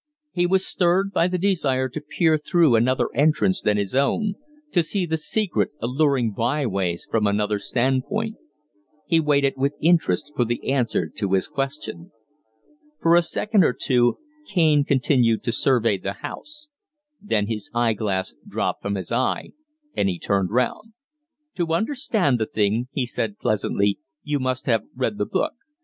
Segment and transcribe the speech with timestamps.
[0.31, 4.33] He was stirred by the desire to peer through another entrance than his own,
[4.71, 8.37] to see the secret, alluring byways from another stand point.
[9.05, 12.11] He waited with interest for the answer to his question.
[12.97, 14.17] For a second or two
[14.47, 16.67] Kaine continued to survey the house;
[17.21, 19.49] then his eye glass dropped from his eye
[19.95, 20.93] and he turned round.
[21.57, 25.53] "To understand the thing," he said, pleasantly, "you must have read the book.